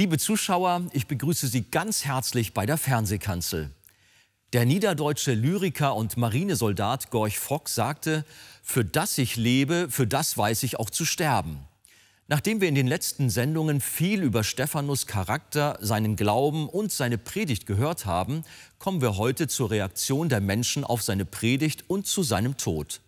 Liebe 0.00 0.16
Zuschauer, 0.16 0.86
ich 0.94 1.08
begrüße 1.08 1.46
Sie 1.46 1.60
ganz 1.60 2.06
herzlich 2.06 2.54
bei 2.54 2.64
der 2.64 2.78
Fernsehkanzel. 2.78 3.70
Der 4.54 4.64
niederdeutsche 4.64 5.34
Lyriker 5.34 5.94
und 5.94 6.16
Marinesoldat 6.16 7.10
Gorch 7.10 7.38
Fock 7.38 7.68
sagte, 7.68 8.24
für 8.62 8.82
das 8.82 9.18
ich 9.18 9.36
lebe, 9.36 9.88
für 9.90 10.06
das 10.06 10.38
weiß 10.38 10.62
ich 10.62 10.78
auch 10.78 10.88
zu 10.88 11.04
sterben. 11.04 11.66
Nachdem 12.28 12.62
wir 12.62 12.68
in 12.70 12.74
den 12.74 12.86
letzten 12.86 13.28
Sendungen 13.28 13.82
viel 13.82 14.22
über 14.22 14.42
Stephanus 14.42 15.06
Charakter, 15.06 15.76
seinen 15.82 16.16
Glauben 16.16 16.66
und 16.66 16.90
seine 16.90 17.18
Predigt 17.18 17.66
gehört 17.66 18.06
haben, 18.06 18.44
kommen 18.78 19.02
wir 19.02 19.18
heute 19.18 19.48
zur 19.48 19.70
Reaktion 19.70 20.30
der 20.30 20.40
Menschen 20.40 20.82
auf 20.82 21.02
seine 21.02 21.26
Predigt 21.26 21.84
und 21.90 22.06
zu 22.06 22.22
seinem 22.22 22.56
Tod. 22.56 23.02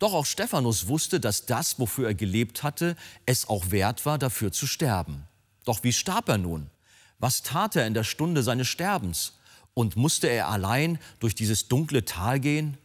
Doch 0.00 0.12
auch 0.12 0.26
Stephanus 0.26 0.88
wusste, 0.88 1.20
dass 1.20 1.46
das, 1.46 1.78
wofür 1.78 2.08
er 2.08 2.14
gelebt 2.16 2.64
hatte, 2.64 2.96
es 3.26 3.48
auch 3.48 3.70
wert 3.70 4.06
war, 4.06 4.18
dafür 4.18 4.50
zu 4.50 4.66
sterben. 4.66 5.28
Doch 5.64 5.84
wie 5.84 5.92
starb 5.92 6.28
er 6.28 6.38
nun? 6.38 6.70
Was 7.18 7.42
tat 7.42 7.76
er 7.76 7.86
in 7.86 7.94
der 7.94 8.04
Stunde 8.04 8.42
seines 8.42 8.68
Sterbens? 8.68 9.34
Und 9.74 9.96
musste 9.96 10.28
er 10.28 10.48
allein 10.48 10.98
durch 11.20 11.34
dieses 11.34 11.68
dunkle 11.68 12.04
Tal 12.04 12.40
gehen? 12.40 12.76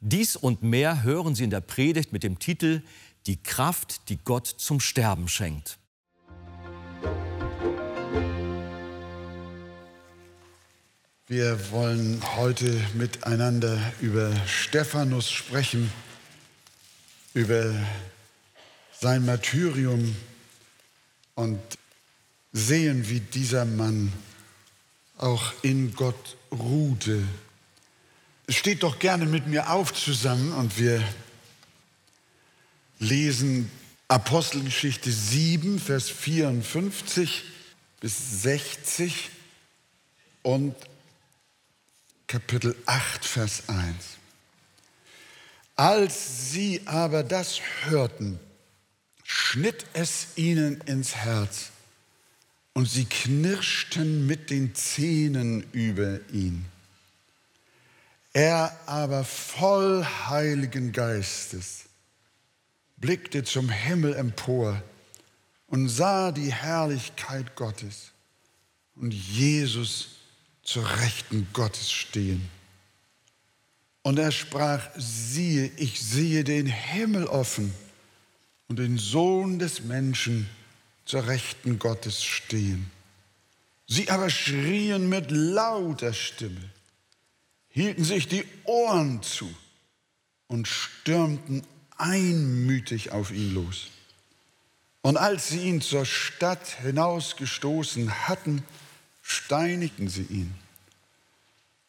Dies 0.00 0.36
und 0.36 0.62
mehr 0.62 1.02
hören 1.02 1.34
Sie 1.34 1.44
in 1.44 1.50
der 1.50 1.60
Predigt 1.60 2.12
mit 2.12 2.22
dem 2.22 2.38
Titel 2.38 2.82
Die 3.26 3.42
Kraft, 3.42 4.08
die 4.08 4.18
Gott 4.18 4.46
zum 4.46 4.80
Sterben 4.80 5.28
schenkt. 5.28 5.78
Wir 11.26 11.70
wollen 11.70 12.22
heute 12.36 12.78
miteinander 12.94 13.78
über 14.00 14.30
Stephanus 14.46 15.30
sprechen, 15.30 15.90
über 17.32 17.74
sein 18.92 19.24
Martyrium 19.24 20.14
und 21.34 21.60
sehen, 22.54 23.10
wie 23.10 23.20
dieser 23.20 23.66
Mann 23.66 24.10
auch 25.18 25.52
in 25.62 25.94
Gott 25.94 26.36
ruhte. 26.50 27.22
Steht 28.48 28.82
doch 28.84 28.98
gerne 28.98 29.26
mit 29.26 29.46
mir 29.48 29.70
auf 29.70 29.92
zusammen 29.92 30.52
und 30.52 30.78
wir 30.78 31.02
lesen 33.00 33.70
Apostelgeschichte 34.06 35.10
7, 35.10 35.80
Vers 35.80 36.08
54 36.08 37.42
bis 38.00 38.42
60 38.42 39.30
und 40.42 40.76
Kapitel 42.28 42.76
8, 42.86 43.24
Vers 43.24 43.68
1. 43.68 43.84
Als 45.74 46.52
sie 46.52 46.82
aber 46.84 47.24
das 47.24 47.60
hörten, 47.82 48.38
schnitt 49.24 49.86
es 49.94 50.28
ihnen 50.36 50.80
ins 50.82 51.16
Herz 51.16 51.72
und 52.74 52.88
sie 52.88 53.06
knirschten 53.06 54.26
mit 54.26 54.50
den 54.50 54.74
Zähnen 54.74 55.64
über 55.72 56.20
ihn. 56.30 56.66
Er 58.32 58.76
aber 58.86 59.24
voll 59.24 60.04
Heiligen 60.04 60.92
Geistes 60.92 61.84
blickte 62.96 63.44
zum 63.44 63.68
Himmel 63.68 64.14
empor 64.14 64.82
und 65.66 65.88
sah 65.88 66.32
die 66.32 66.52
Herrlichkeit 66.52 67.54
Gottes 67.54 68.12
und 68.96 69.12
Jesus 69.12 70.16
zur 70.62 70.88
Rechten 71.00 71.46
Gottes 71.52 71.92
stehen. 71.92 72.48
Und 74.02 74.18
er 74.18 74.32
sprach, 74.32 74.88
siehe, 74.96 75.70
ich 75.76 76.00
sehe 76.00 76.44
den 76.44 76.66
Himmel 76.66 77.26
offen 77.26 77.74
und 78.68 78.78
den 78.78 78.96
Sohn 78.98 79.58
des 79.58 79.82
Menschen 79.82 80.48
zur 81.04 81.26
Rechten 81.26 81.78
Gottes 81.78 82.22
stehen. 82.22 82.90
Sie 83.86 84.10
aber 84.10 84.30
schrien 84.30 85.08
mit 85.08 85.30
lauter 85.30 86.12
Stimme, 86.12 86.70
hielten 87.68 88.04
sich 88.04 88.28
die 88.28 88.44
Ohren 88.64 89.22
zu 89.22 89.52
und 90.46 90.68
stürmten 90.68 91.62
einmütig 91.96 93.12
auf 93.12 93.30
ihn 93.30 93.54
los. 93.54 93.88
Und 95.02 95.18
als 95.18 95.48
sie 95.48 95.60
ihn 95.60 95.82
zur 95.82 96.06
Stadt 96.06 96.66
hinausgestoßen 96.80 98.26
hatten, 98.26 98.62
steinigten 99.22 100.08
sie 100.08 100.22
ihn. 100.22 100.54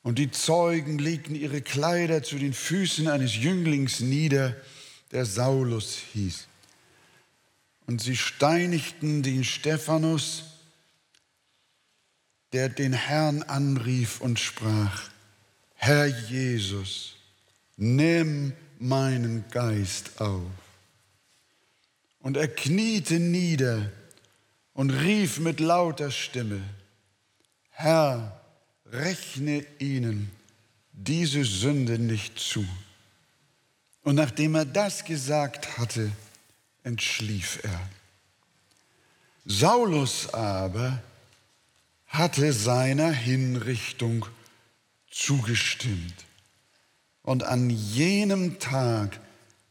Und 0.03 0.19
die 0.19 0.29
Zeugen 0.31 0.99
legten 0.99 1.33
ihre 1.33 1.61
Kleider 1.61 2.23
zu 2.23 2.37
den 2.37 2.53
Füßen 2.53 3.07
eines 3.07 3.35
Jünglings 3.35 4.01
nieder, 4.01 4.55
der 5.11 5.25
Saulus 5.25 5.97
hieß. 6.13 6.47
Und 7.87 8.01
sie 8.01 8.17
steinigten 8.17 9.21
den 9.21 9.43
Stephanus, 9.43 10.43
der 12.51 12.69
den 12.69 12.93
Herrn 12.93 13.43
anrief 13.43 14.21
und 14.21 14.39
sprach, 14.39 15.09
Herr 15.75 16.05
Jesus, 16.05 17.15
nimm 17.77 18.53
meinen 18.79 19.45
Geist 19.51 20.19
auf. 20.19 20.49
Und 22.19 22.37
er 22.37 22.47
kniete 22.47 23.19
nieder 23.19 23.91
und 24.73 24.89
rief 24.89 25.39
mit 25.39 25.59
lauter 25.59 26.11
Stimme, 26.11 26.61
Herr, 27.69 28.41
rechne 28.85 29.65
ihnen 29.79 30.31
diese 30.91 31.43
Sünde 31.43 31.99
nicht 31.99 32.39
zu. 32.39 32.65
Und 34.03 34.15
nachdem 34.15 34.55
er 34.55 34.65
das 34.65 35.03
gesagt 35.03 35.77
hatte, 35.77 36.11
entschlief 36.85 37.59
er. 37.63 37.89
Saulus 39.45 40.33
aber 40.33 41.01
hatte 42.07 42.53
seiner 42.53 43.11
Hinrichtung 43.11 44.25
zugestimmt. 45.11 46.25
Und 47.21 47.43
an 47.43 47.69
jenem 47.69 48.59
Tag 48.59 49.19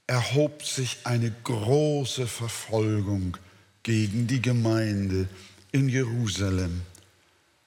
erhob 0.06 0.64
sich 0.64 0.98
eine 1.04 1.30
große 1.44 2.26
Verfolgung 2.26 3.36
gegen 3.82 4.26
die 4.26 4.42
Gemeinde 4.42 5.28
in 5.72 5.88
Jerusalem. 5.88 6.82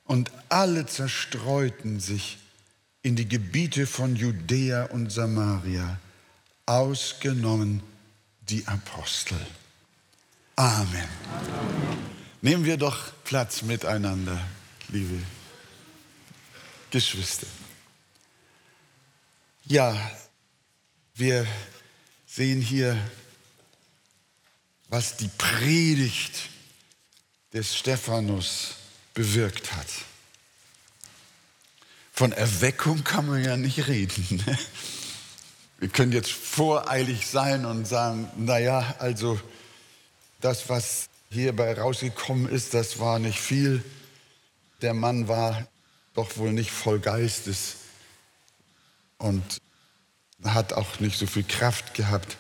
Und 0.06 0.32
alle 0.50 0.86
zerstreuten 0.86 2.00
sich 2.00 2.38
in 3.02 3.16
die 3.16 3.28
Gebiete 3.28 3.88
von 3.88 4.16
Judäa 4.16 4.84
und 4.86 5.12
Samaria, 5.12 6.00
ausgenommen 6.66 7.82
die 8.50 8.66
Apostel. 8.68 9.38
Amen. 10.56 11.08
Amen. 11.34 12.18
Nehmen 12.42 12.66
wir 12.66 12.78
doch 12.78 13.12
Platz 13.24 13.62
miteinander, 13.62 14.40
liebe 14.90 15.22
Geschwister. 16.92 17.48
Ja, 19.66 20.12
wir 21.16 21.46
sehen 22.26 22.62
hier, 22.62 22.98
was 24.88 25.18
die 25.18 25.30
Predigt 25.38 26.50
des 27.52 27.76
Stephanus 27.76 28.76
bewirkt 29.14 29.74
hat. 29.74 29.88
Von 32.14 32.32
Erweckung 32.32 33.04
kann 33.04 33.28
man 33.28 33.44
ja 33.44 33.58
nicht 33.58 33.88
reden. 33.88 34.44
Wir 35.80 35.90
können 35.90 36.12
jetzt 36.12 36.32
voreilig 36.32 37.28
sein 37.28 37.66
und 37.66 37.86
sagen, 37.86 38.30
naja, 38.36 38.96
also 38.98 39.40
das, 40.42 40.70
was 40.70 41.08
hierbei 41.30 41.74
rausgekommen 41.80 42.50
ist, 42.50 42.74
das 42.74 43.00
war 43.00 43.20
nicht 43.20 43.40
viel. 43.40 43.84
Der 44.82 44.94
Mann 44.94 45.28
war 45.28 45.68
doch 46.14 46.38
wohl 46.38 46.52
nicht 46.52 46.72
voll 46.72 47.00
Geistes 47.00 47.76
und 49.20 49.44
hat 50.44 50.74
auch 50.74 51.00
nicht 51.00 51.18
so 51.18 51.28
viel 51.28 51.44
Kraft 51.44 51.94
gehabt. 51.94 52.38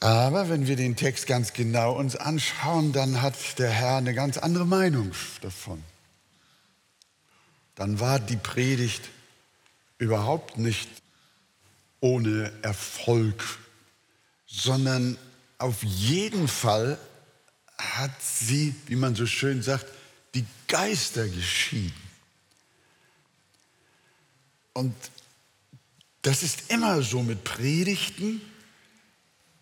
Aber 0.00 0.48
wenn 0.48 0.66
wir 0.66 0.76
den 0.76 0.96
Text 0.96 1.26
ganz 1.26 1.52
genau 1.52 1.92
uns 1.92 2.16
anschauen, 2.16 2.92
dann 2.92 3.22
hat 3.22 3.58
der 3.58 3.70
Herr 3.70 3.96
eine 3.96 4.14
ganz 4.14 4.38
andere 4.38 4.66
Meinung 4.66 5.12
davon. 5.42 5.84
Dann 7.74 8.00
war 8.00 8.18
die 8.18 8.36
Predigt 8.36 9.02
überhaupt 10.00 10.58
nicht 10.58 10.88
ohne 12.00 12.50
Erfolg, 12.62 13.58
sondern 14.46 15.16
auf 15.58 15.82
jeden 15.82 16.48
Fall 16.48 16.98
hat 17.78 18.10
sie, 18.20 18.74
wie 18.86 18.96
man 18.96 19.14
so 19.14 19.26
schön 19.26 19.62
sagt, 19.62 19.86
die 20.34 20.44
Geister 20.66 21.28
geschieden. 21.28 21.92
Und 24.72 24.94
das 26.22 26.42
ist 26.42 26.70
immer 26.70 27.02
so 27.02 27.22
mit 27.22 27.44
Predigten, 27.44 28.40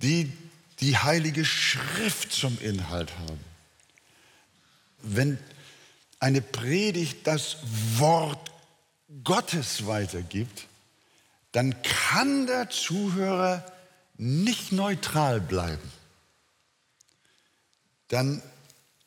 die 0.01 0.33
die 0.81 0.97
Heilige 0.97 1.45
Schrift 1.45 2.33
zum 2.33 2.57
Inhalt 2.61 3.11
haben. 3.19 3.41
Wenn 5.03 5.39
eine 6.21 6.41
Predigt 6.43 7.27
das 7.27 7.57
Wort 7.97 8.53
Gottes 9.25 9.87
weitergibt, 9.87 10.67
dann 11.53 11.83
kann 11.83 12.47
der 12.47 12.69
Zuhörer 12.69 13.65
nicht 14.19 14.73
neutral 14.73 15.41
bleiben. 15.41 15.91
Dann 18.09 18.43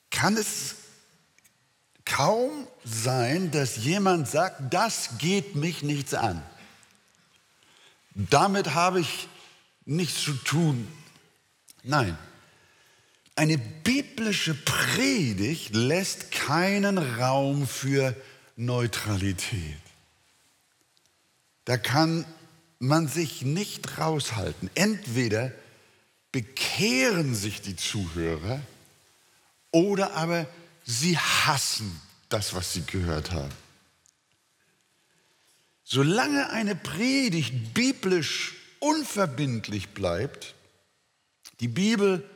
kann 0.09 0.37
es 0.37 0.75
kaum 2.05 2.67
sein, 2.83 3.51
dass 3.51 3.77
jemand 3.77 4.27
sagt, 4.27 4.73
das 4.73 5.17
geht 5.19 5.55
mich 5.55 5.83
nichts 5.83 6.13
an. 6.13 6.41
Damit 8.15 8.73
habe 8.73 9.01
ich 9.01 9.27
nichts 9.85 10.23
zu 10.23 10.33
tun. 10.33 10.87
Nein, 11.83 12.17
eine 13.35 13.57
biblische 13.57 14.53
Predigt 14.53 15.73
lässt 15.73 16.31
keinen 16.31 16.97
Raum 16.97 17.67
für 17.67 18.15
Neutralität. 18.55 19.90
Da 21.65 21.77
kann 21.77 22.25
man 22.79 23.07
sich 23.07 23.43
nicht 23.43 23.97
raushalten. 23.97 24.69
Entweder 24.75 25.51
bekehren 26.31 27.35
sich 27.35 27.61
die 27.61 27.75
Zuhörer 27.75 28.59
oder 29.71 30.15
aber 30.15 30.47
sie 30.83 31.17
hassen 31.17 32.01
das, 32.29 32.53
was 32.53 32.73
sie 32.73 32.85
gehört 32.85 33.31
haben. 33.31 33.51
Solange 35.83 36.49
eine 36.49 36.75
Predigt 36.75 37.73
biblisch 37.73 38.55
unverbindlich 38.79 39.89
bleibt, 39.89 40.55
die 41.59 41.67
Bibel 41.67 42.27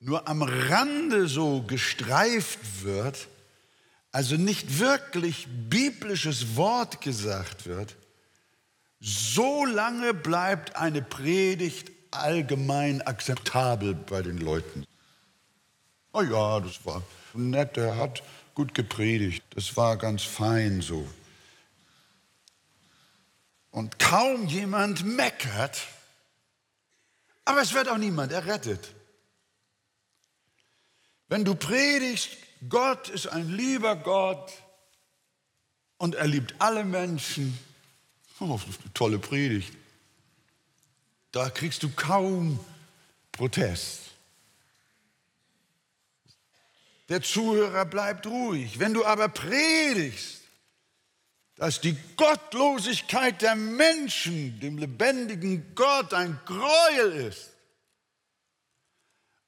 nur 0.00 0.28
am 0.28 0.42
Rande 0.42 1.28
so 1.28 1.62
gestreift 1.62 2.82
wird, 2.82 3.28
also 4.12 4.36
nicht 4.36 4.78
wirklich 4.78 5.46
biblisches 5.70 6.56
Wort 6.56 7.00
gesagt 7.00 7.66
wird, 7.66 7.96
so 9.04 9.66
lange 9.66 10.14
bleibt 10.14 10.76
eine 10.76 11.02
Predigt 11.02 11.92
allgemein 12.10 13.02
akzeptabel 13.02 13.94
bei 13.94 14.22
den 14.22 14.38
Leuten. 14.38 14.86
Oh 16.14 16.22
ja, 16.22 16.60
das 16.60 16.86
war 16.86 17.02
nett, 17.34 17.76
der 17.76 17.96
hat 17.96 18.22
gut 18.54 18.72
gepredigt, 18.72 19.44
das 19.50 19.76
war 19.76 19.98
ganz 19.98 20.22
fein 20.22 20.80
so. 20.80 21.06
Und 23.72 23.98
kaum 23.98 24.46
jemand 24.46 25.04
meckert, 25.04 25.82
aber 27.44 27.60
es 27.60 27.74
wird 27.74 27.90
auch 27.90 27.98
niemand 27.98 28.32
errettet. 28.32 28.94
Wenn 31.28 31.44
du 31.44 31.54
predigst, 31.54 32.30
Gott 32.70 33.10
ist 33.10 33.26
ein 33.26 33.50
lieber 33.50 33.96
Gott 33.96 34.50
und 35.98 36.14
er 36.14 36.26
liebt 36.26 36.54
alle 36.58 36.84
Menschen, 36.84 37.58
oh, 38.50 38.60
tolle 38.92 39.18
Predigt. 39.18 39.72
Da 41.32 41.50
kriegst 41.50 41.82
du 41.82 41.90
kaum 41.90 42.58
Protest. 43.32 44.00
Der 47.08 47.22
Zuhörer 47.22 47.84
bleibt 47.84 48.26
ruhig. 48.26 48.78
Wenn 48.78 48.94
du 48.94 49.04
aber 49.04 49.28
predigst, 49.28 50.40
dass 51.56 51.80
die 51.80 51.96
Gottlosigkeit 52.16 53.42
der 53.42 53.54
Menschen 53.54 54.58
dem 54.60 54.78
lebendigen 54.78 55.74
Gott 55.74 56.12
ein 56.14 56.38
Gräuel 56.46 57.28
ist 57.28 57.50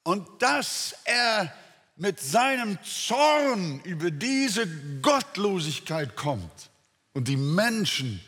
und 0.05 0.27
dass 0.41 0.95
er 1.05 1.53
mit 1.97 2.21
seinem 2.21 2.79
Zorn 2.83 3.81
über 3.81 4.11
diese 4.11 4.69
Gottlosigkeit 5.01 6.15
kommt 6.15 6.71
und 7.15 7.27
die 7.27 7.37
Menschen, 7.37 8.21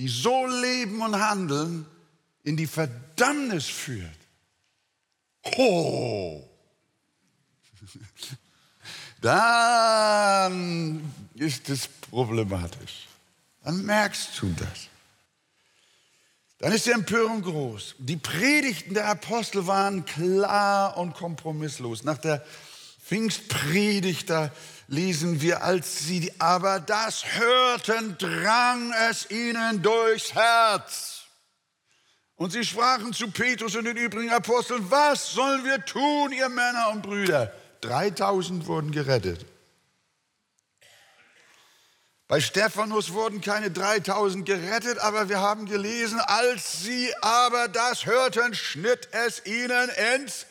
die 0.00 0.08
so 0.08 0.46
leben 0.46 1.02
und 1.02 1.14
handeln, 1.14 1.84
in 2.42 2.56
die 2.56 2.66
Verdammnis 2.66 3.66
führt. 3.66 4.16
Oh! 5.58 6.42
Dann 9.20 11.12
ist 11.34 11.68
es 11.68 11.86
problematisch. 11.86 13.08
Dann 13.62 13.84
merkst 13.84 14.30
du 14.40 14.50
das. 14.58 14.88
Dann 16.60 16.72
ist 16.72 16.86
die 16.86 16.92
Empörung 16.92 17.42
groß. 17.42 17.96
Die 17.98 18.16
Predigten 18.16 18.94
der 18.94 19.06
Apostel 19.06 19.66
waren 19.66 20.06
klar 20.06 20.96
und 20.96 21.12
kompromisslos. 21.12 22.04
Nach 22.04 22.16
der 22.16 22.42
Pfingstpredigt, 23.10 24.30
da 24.30 24.52
lesen 24.86 25.40
wir, 25.40 25.64
als 25.64 25.98
sie 25.98 26.32
aber 26.38 26.78
das 26.78 27.24
hörten, 27.40 28.16
drang 28.18 28.92
es 29.10 29.28
ihnen 29.32 29.82
durchs 29.82 30.32
Herz. 30.32 31.22
Und 32.36 32.52
sie 32.52 32.62
sprachen 32.62 33.12
zu 33.12 33.28
Petrus 33.32 33.74
und 33.74 33.86
den 33.86 33.96
übrigen 33.96 34.30
Aposteln, 34.30 34.88
was 34.92 35.32
sollen 35.32 35.64
wir 35.64 35.84
tun, 35.84 36.30
ihr 36.30 36.48
Männer 36.48 36.90
und 36.92 37.02
Brüder? 37.02 37.52
3000 37.80 38.68
wurden 38.68 38.92
gerettet. 38.92 39.44
Bei 42.28 42.40
Stephanus 42.40 43.12
wurden 43.12 43.40
keine 43.40 43.72
3000 43.72 44.46
gerettet, 44.46 45.00
aber 45.00 45.28
wir 45.28 45.40
haben 45.40 45.66
gelesen, 45.66 46.20
als 46.20 46.82
sie 46.82 47.12
aber 47.22 47.66
das 47.66 48.06
hörten, 48.06 48.54
schnitt 48.54 49.08
es 49.10 49.44
ihnen 49.46 49.90
ins. 50.14 50.46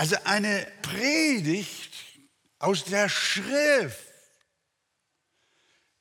Also 0.00 0.16
eine 0.24 0.66
Predigt 0.80 1.92
aus 2.58 2.84
der 2.84 3.10
Schrift 3.10 3.98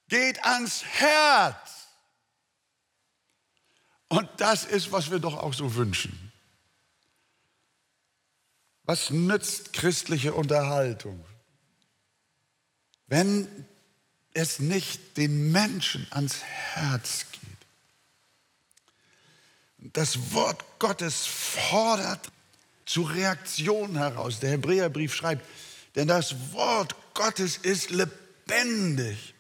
geht 0.07 0.44
ans 0.46 0.86
Herz. 0.86 1.88
Und 4.07 4.30
das 4.38 4.63
ist, 4.63 4.92
was 4.94 5.12
wir 5.12 5.19
doch 5.19 5.38
auch 5.38 5.54
so 5.54 5.75
wünschen. 5.75 6.31
Was 8.84 9.10
nützt 9.10 9.74
christliche 9.74 10.34
Unterhaltung? 10.34 11.23
wenn 13.09 13.66
es 14.33 14.59
nicht 14.59 15.18
den 15.18 15.52
Menschen 15.52 16.07
ans 16.12 16.44
Herz 16.44 17.26
geht. 17.31 17.42
Das 19.94 20.33
Wort 20.33 20.64
Gottes 20.78 21.26
fordert 21.26 22.31
zu 22.90 23.04
Reaktion 23.04 23.98
heraus. 23.98 24.40
Der 24.40 24.50
Hebräerbrief 24.50 25.14
schreibt, 25.14 25.46
denn 25.96 26.08
das 26.08 26.36
Wort 26.54 26.96
Gottes 27.14 27.58
ist 27.58 27.92
lebendig 27.92 29.36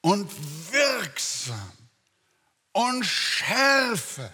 und 0.00 0.30
wirksam 0.70 1.72
und 2.72 3.04
schärfer 3.04 4.30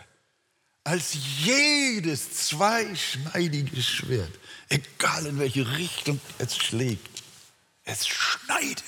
als 0.85 1.17
jedes 1.38 2.49
zweischneidige 2.49 3.83
Schwert, 3.83 4.33
egal 4.69 5.26
in 5.26 5.38
welche 5.38 5.67
Richtung 5.79 6.21
es 6.38 6.57
schlägt. 6.57 7.23
Es 7.85 8.07
schneidet. 8.07 8.85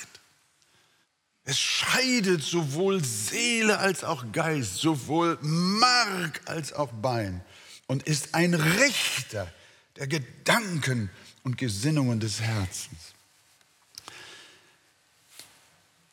Es 1.45 1.57
scheidet 1.57 2.43
sowohl 2.43 3.03
Seele 3.03 3.79
als 3.79 4.03
auch 4.03 4.23
Geist, 4.31 4.75
sowohl 4.75 5.39
Mark 5.41 6.41
als 6.45 6.73
auch 6.73 6.91
Bein 6.91 7.43
und 7.87 8.03
ist 8.03 8.35
ein 8.35 8.53
Richter 8.53 9.51
der 9.97 10.07
Gedanken 10.07 11.09
und 11.43 11.57
Gesinnungen 11.57 12.19
des 12.19 12.41
Herzens. 12.41 13.13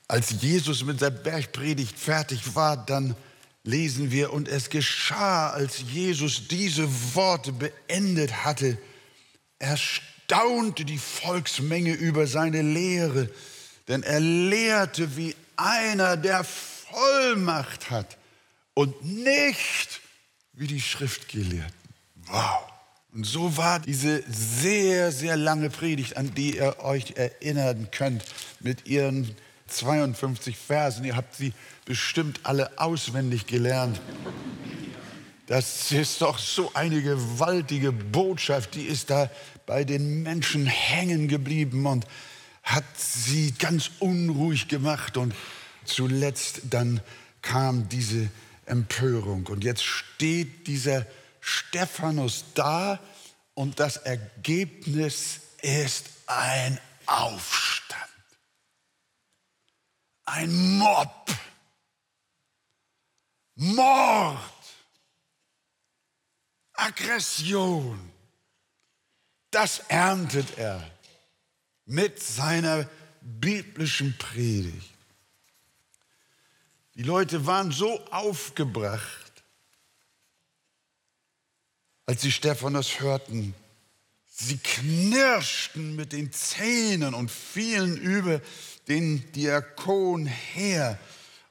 Als 0.08 0.42
Jesus 0.42 0.84
mit 0.84 1.00
der 1.00 1.10
Bergpredigt 1.10 1.98
fertig 1.98 2.54
war, 2.54 2.76
dann 2.76 3.14
lesen 3.62 4.10
wir, 4.10 4.32
und 4.32 4.48
es 4.48 4.68
geschah, 4.70 5.50
als 5.50 5.80
Jesus 5.80 6.48
diese 6.48 6.88
Worte 7.14 7.52
beendet 7.52 8.44
hatte, 8.44 8.76
er 9.58 9.76
staunte 9.76 10.84
die 10.84 10.98
Volksmenge 10.98 11.92
über 11.92 12.26
seine 12.26 12.62
Lehre, 12.62 13.30
denn 13.88 14.02
er 14.02 14.20
lehrte 14.20 15.16
wie 15.16 15.36
einer, 15.56 16.16
der 16.16 16.44
Vollmacht 16.44 17.90
hat 17.90 18.16
und 18.74 19.04
nicht 19.04 20.00
wie 20.54 20.66
die 20.66 20.80
Schriftgelehrten. 20.80 21.74
Wow. 22.26 22.69
Und 23.12 23.26
so 23.26 23.56
war 23.56 23.80
diese 23.80 24.22
sehr, 24.28 25.10
sehr 25.10 25.36
lange 25.36 25.68
Predigt, 25.68 26.16
an 26.16 26.32
die 26.34 26.56
ihr 26.56 26.78
euch 26.80 27.14
erinnern 27.16 27.88
könnt, 27.90 28.24
mit 28.60 28.86
ihren 28.86 29.34
52 29.66 30.56
Versen. 30.56 31.04
Ihr 31.04 31.16
habt 31.16 31.34
sie 31.34 31.52
bestimmt 31.84 32.40
alle 32.44 32.78
auswendig 32.78 33.46
gelernt. 33.46 34.00
Das 35.48 35.90
ist 35.90 36.20
doch 36.22 36.38
so 36.38 36.70
eine 36.74 37.02
gewaltige 37.02 37.90
Botschaft, 37.90 38.76
die 38.76 38.84
ist 38.84 39.10
da 39.10 39.28
bei 39.66 39.82
den 39.82 40.22
Menschen 40.22 40.66
hängen 40.66 41.26
geblieben 41.26 41.86
und 41.86 42.06
hat 42.62 42.84
sie 42.96 43.52
ganz 43.58 43.90
unruhig 43.98 44.68
gemacht. 44.68 45.16
Und 45.16 45.34
zuletzt 45.84 46.62
dann 46.70 47.00
kam 47.42 47.88
diese 47.88 48.28
Empörung. 48.66 49.46
Und 49.46 49.64
jetzt 49.64 49.82
steht 49.82 50.68
dieser 50.68 51.04
Stephanus 51.40 52.44
da 52.54 52.98
und 53.54 53.80
das 53.80 53.96
Ergebnis 53.98 55.40
ist 55.62 56.06
ein 56.26 56.78
Aufstand. 57.06 58.00
Ein 60.24 60.78
Mob. 60.78 61.30
Mord. 63.54 64.60
Aggression, 66.80 68.10
Das 69.50 69.80
erntet 69.88 70.56
er 70.56 70.90
mit 71.84 72.22
seiner 72.22 72.88
biblischen 73.20 74.16
Predigt. 74.16 74.94
Die 76.94 77.02
Leute 77.02 77.44
waren 77.46 77.70
so 77.70 78.00
aufgebracht, 78.06 79.29
als 82.10 82.22
sie 82.22 82.32
Stephanus 82.32 82.98
hörten. 82.98 83.54
Sie 84.26 84.58
knirschten 84.58 85.94
mit 85.94 86.12
den 86.12 86.32
Zähnen 86.32 87.14
und 87.14 87.30
fielen 87.30 87.96
über 87.96 88.40
den 88.88 89.30
Diakon 89.30 90.26
her. 90.26 90.98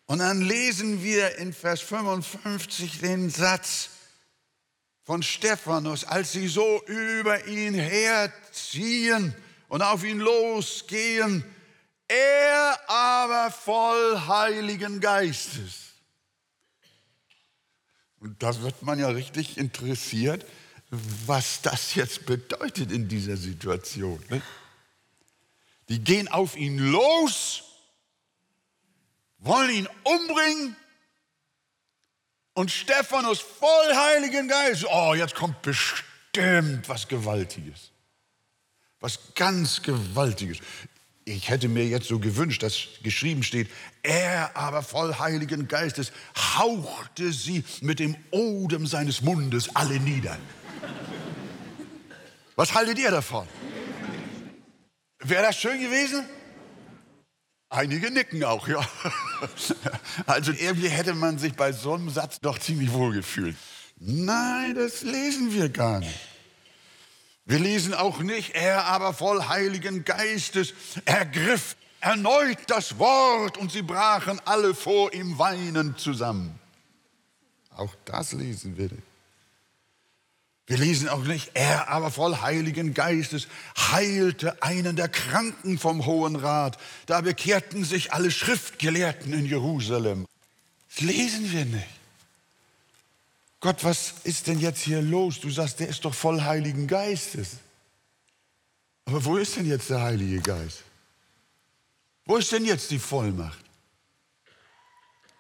Und 0.06 0.20
dann 0.20 0.42
lesen 0.42 1.02
wir 1.02 1.38
in 1.38 1.54
Vers 1.54 1.80
55 1.80 3.00
den 3.00 3.30
Satz 3.30 3.92
von 5.06 5.24
Stephanus, 5.24 6.04
als 6.04 6.34
sie 6.34 6.50
so 6.50 6.84
über 6.88 7.48
ihn 7.48 7.74
herziehen 7.74 9.34
und 9.70 9.82
auf 9.82 10.04
ihn 10.04 10.20
losgehen, 10.20 11.46
er 12.06 12.78
aber 12.90 13.50
voll 13.50 14.28
Heiligen 14.28 15.00
Geistes. 15.00 15.89
Und 18.20 18.42
da 18.44 18.62
wird 18.62 18.82
man 18.82 19.00
ja 19.00 19.10
richtig 19.10 19.58
interessiert, 19.58 20.46
was 21.26 21.62
das 21.62 21.96
jetzt 21.96 22.26
bedeutet 22.26 22.92
in 22.92 23.08
dieser 23.08 23.38
Situation. 23.38 24.24
Ne? 24.30 24.42
Die 25.88 26.00
gehen 26.00 26.28
auf 26.28 26.56
ihn 26.56 26.78
los, 26.78 27.64
wollen 29.40 29.70
ihn 29.70 29.88
umbringen 30.04 30.76
und 32.54 32.72
Stephanus 32.72 33.40
voll 33.40 33.96
Heiligen 33.96 34.48
Geist. 34.48 34.86
Oh, 34.92 35.14
jetzt 35.14 35.36
kommt 35.36 35.62
bestimmt 35.62 36.90
was 36.90 37.08
Gewaltiges. 37.08 37.92
Was 39.00 39.34
ganz 39.34 39.82
Gewaltiges. 39.82 40.58
Ich 41.30 41.48
hätte 41.48 41.68
mir 41.68 41.86
jetzt 41.86 42.08
so 42.08 42.18
gewünscht, 42.18 42.64
dass 42.64 42.88
geschrieben 43.04 43.44
steht, 43.44 43.70
er 44.02 44.58
aber 44.58 44.82
voll 44.82 45.14
Heiligen 45.20 45.68
Geistes 45.68 46.12
hauchte 46.36 47.32
sie 47.32 47.64
mit 47.82 48.00
dem 48.00 48.18
Odem 48.32 48.88
seines 48.88 49.22
Mundes 49.22 49.76
alle 49.76 50.00
nieder. 50.00 50.40
Was 52.56 52.74
haltet 52.74 52.98
ihr 52.98 53.12
davon? 53.12 53.48
Wäre 55.20 55.44
das 55.44 55.56
schön 55.56 55.80
gewesen? 55.80 56.26
Einige 57.70 58.10
nicken 58.10 58.44
auch, 58.44 58.68
ja. 58.68 58.82
Also 60.26 60.52
irgendwie 60.52 60.90
hätte 60.90 61.14
man 61.14 61.38
sich 61.38 61.54
bei 61.54 61.74
so 61.74 61.94
einem 61.94 62.10
Satz 62.10 62.40
doch 62.40 62.58
ziemlich 62.58 62.92
wohl 62.92 63.14
gefühlt. 63.14 63.56
Nein, 64.00 64.74
das 64.74 65.04
lesen 65.04 65.54
wir 65.54 65.70
gar 65.70 66.00
nicht. 66.00 66.39
Wir 67.50 67.58
lesen 67.58 67.96
auch 67.96 68.20
nicht, 68.20 68.54
er 68.54 68.86
aber 68.86 69.12
voll 69.12 69.48
Heiligen 69.48 70.06
Geistes 70.06 70.76
ergriff 71.06 71.76
erneut 72.00 72.60
das 72.68 73.00
Wort 73.00 73.58
und 73.58 73.72
sie 73.72 73.82
brachen 73.82 74.40
alle 74.46 74.76
vor 74.76 75.12
ihm 75.16 75.40
weinend 75.40 76.00
zusammen. 76.00 76.60
Auch 77.76 77.96
das 78.06 78.34
lesen 78.34 78.78
wir 78.78 78.90
nicht. 78.90 79.02
Wir 80.68 80.78
lesen 80.78 81.10
auch 81.10 81.24
nicht, 81.24 81.50
er 81.56 81.90
aber 81.90 82.12
voll 82.12 82.36
Heiligen 82.40 82.94
Geistes 82.94 83.48
heilte 83.76 84.62
einen 84.62 84.96
der 84.96 85.10
Kranken 85.10 85.80
vom 85.80 86.06
Hohen 86.06 86.36
Rat. 86.36 86.78
Da 87.08 87.22
bekehrten 87.22 87.84
sich 87.84 88.14
alle 88.14 88.30
Schriftgelehrten 88.30 89.34
in 89.34 89.48
Jerusalem. 89.48 90.28
Das 90.88 91.02
lesen 91.02 91.52
wir 91.52 91.66
nicht. 91.66 91.99
Gott, 93.60 93.84
was 93.84 94.14
ist 94.24 94.48
denn 94.48 94.60
jetzt 94.60 94.82
hier 94.82 95.02
los? 95.02 95.40
Du 95.40 95.50
sagst, 95.50 95.80
der 95.80 95.90
ist 95.90 96.06
doch 96.06 96.14
voll 96.14 96.42
Heiligen 96.42 96.88
Geistes. 96.88 97.58
Aber 99.06 99.24
wo 99.26 99.38
ist 99.38 99.58
denn 99.58 99.66
jetzt 99.66 99.90
der 99.90 100.02
Heilige 100.02 100.40
Geist? 100.40 100.84
Wo 102.26 102.38
ist 102.38 102.52
denn 102.52 102.64
jetzt 102.64 102.90
die 102.92 103.00
Vollmacht? 103.00 103.66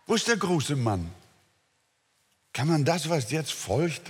Wo 0.05 0.15
ist 0.15 0.27
der 0.27 0.37
große 0.37 0.75
Mann? 0.75 1.11
Kann 2.51 2.67
man 2.67 2.83
das, 2.83 3.09
was 3.09 3.31
jetzt 3.31 3.53
folgt, 3.53 4.01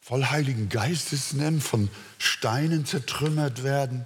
voll 0.00 0.24
Heiligen 0.24 0.68
Geistes 0.68 1.32
nennen, 1.32 1.60
von 1.60 1.88
Steinen 2.18 2.84
zertrümmert 2.84 3.62
werden 3.62 4.04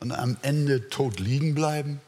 und 0.00 0.12
am 0.12 0.36
Ende 0.42 0.90
tot 0.90 1.20
liegen 1.20 1.54
bleiben? 1.54 2.00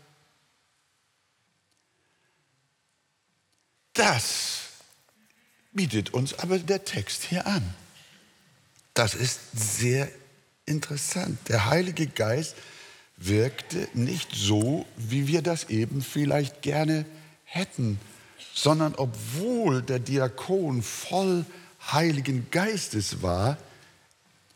Das 3.92 4.65
bietet 5.76 6.12
uns 6.12 6.38
aber 6.38 6.58
der 6.58 6.84
Text 6.84 7.22
hier 7.22 7.46
an. 7.46 7.62
Das 8.94 9.14
ist 9.14 9.40
sehr 9.54 10.08
interessant. 10.64 11.38
Der 11.48 11.66
Heilige 11.66 12.06
Geist 12.06 12.56
wirkte 13.16 13.88
nicht 13.94 14.34
so, 14.34 14.86
wie 14.96 15.28
wir 15.28 15.42
das 15.42 15.68
eben 15.70 16.02
vielleicht 16.02 16.62
gerne 16.62 17.04
hätten, 17.44 18.00
sondern 18.54 18.94
obwohl 18.94 19.82
der 19.82 19.98
Diakon 19.98 20.82
voll 20.82 21.44
Heiligen 21.92 22.50
Geistes 22.50 23.22
war, 23.22 23.58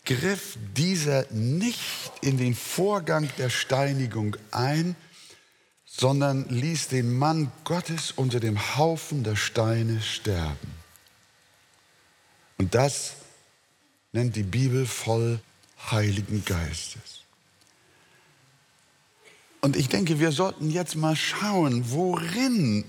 griff 0.04 0.58
dieser 0.76 1.30
nicht 1.30 1.78
in 2.22 2.38
den 2.38 2.54
Vorgang 2.54 3.28
der 3.38 3.50
Steinigung 3.50 4.36
ein, 4.50 4.96
sondern 5.86 6.48
ließ 6.48 6.88
den 6.88 7.16
Mann 7.16 7.52
Gottes 7.64 8.12
unter 8.12 8.40
dem 8.40 8.76
Haufen 8.76 9.22
der 9.22 9.36
Steine 9.36 10.00
sterben. 10.00 10.79
Und 12.60 12.74
das 12.74 13.14
nennt 14.12 14.36
die 14.36 14.42
Bibel 14.42 14.84
voll 14.84 15.40
Heiligen 15.90 16.44
Geistes. 16.44 17.22
Und 19.62 19.76
ich 19.76 19.88
denke, 19.88 20.20
wir 20.20 20.30
sollten 20.30 20.70
jetzt 20.70 20.94
mal 20.94 21.16
schauen, 21.16 21.90
worin 21.90 22.84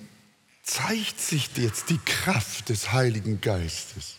zeigt 0.61 1.21
sich 1.21 1.49
jetzt 1.55 1.89
die 1.89 1.99
Kraft 1.99 2.67
des 2.67 2.91
Heiligen 2.91 3.39
Geistes 3.39 4.17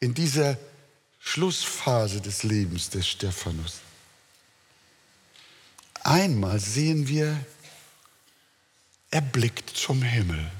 in 0.00 0.12
dieser 0.12 0.58
Schlussphase 1.18 2.20
des 2.20 2.42
Lebens 2.42 2.90
des 2.90 3.08
Stephanus. 3.08 3.80
Einmal 6.02 6.60
sehen 6.60 7.08
wir, 7.08 7.42
er 9.10 9.22
blickt 9.22 9.70
zum 9.70 10.02
Himmel. 10.02 10.50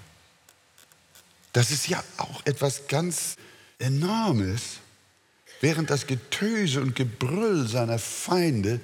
Das 1.52 1.70
ist 1.70 1.88
ja 1.88 2.02
auch 2.16 2.40
etwas 2.46 2.88
ganz 2.88 3.36
Enormes, 3.78 4.78
während 5.60 5.90
das 5.90 6.06
Getöse 6.06 6.80
und 6.80 6.94
Gebrüll 6.94 7.66
seiner 7.68 7.98
Feinde 7.98 8.80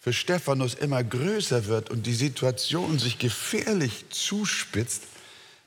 für 0.00 0.12
Stephanus 0.12 0.74
immer 0.74 1.02
größer 1.02 1.66
wird 1.66 1.90
und 1.90 2.04
die 2.04 2.14
Situation 2.14 2.98
sich 2.98 3.18
gefährlich 3.18 4.04
zuspitzt, 4.10 5.04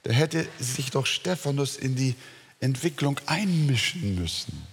da 0.04 0.14
hätte 0.14 0.48
sich 0.60 0.92
doch 0.92 1.06
Stephanus 1.06 1.76
in 1.76 1.96
die 1.96 2.16
Entwicklung 2.60 3.20
einmischen 3.26 4.16
müssen. 4.16 4.66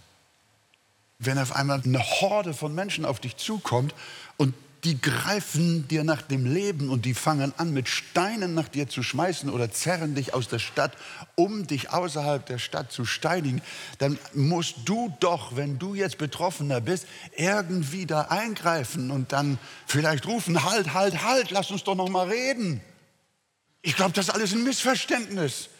Wenn 1.18 1.38
auf 1.38 1.52
einmal 1.56 1.80
eine 1.82 2.00
Horde 2.00 2.54
von 2.54 2.74
Menschen 2.74 3.04
auf 3.04 3.20
dich 3.20 3.36
zukommt 3.36 3.94
und 4.36 4.54
die 4.84 5.00
greifen 5.00 5.88
dir 5.88 6.04
nach 6.04 6.20
dem 6.20 6.44
Leben 6.44 6.90
und 6.90 7.06
die 7.06 7.14
fangen 7.14 7.54
an, 7.56 7.72
mit 7.72 7.88
Steinen 7.88 8.52
nach 8.54 8.68
dir 8.68 8.86
zu 8.86 9.02
schmeißen 9.02 9.48
oder 9.48 9.70
zerren 9.70 10.14
dich 10.14 10.34
aus 10.34 10.48
der 10.48 10.58
Stadt, 10.58 10.92
um 11.36 11.66
dich 11.66 11.90
außerhalb 11.90 12.44
der 12.44 12.58
Stadt 12.58 12.92
zu 12.92 13.06
steinigen, 13.06 13.62
dann 13.98 14.18
musst 14.34 14.76
du 14.84 15.16
doch, 15.20 15.56
wenn 15.56 15.78
du 15.78 15.94
jetzt 15.94 16.18
Betroffener 16.18 16.82
bist, 16.82 17.06
irgendwie 17.34 18.04
da 18.04 18.22
eingreifen 18.22 19.10
und 19.10 19.32
dann 19.32 19.58
vielleicht 19.86 20.26
rufen, 20.26 20.62
halt, 20.64 20.92
halt, 20.92 21.24
halt, 21.24 21.50
lass 21.50 21.70
uns 21.70 21.84
doch 21.84 21.94
noch 21.94 22.10
mal 22.10 22.28
reden. 22.28 22.82
Ich 23.80 23.96
glaube, 23.96 24.12
das 24.12 24.28
ist 24.28 24.34
alles 24.34 24.52
ein 24.52 24.64
Missverständnis. 24.64 25.70